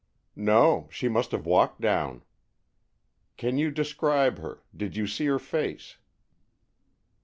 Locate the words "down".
1.79-2.23